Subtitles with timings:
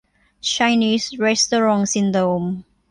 [0.49, 2.43] ไชนีสเรสทัวรองซินโดรม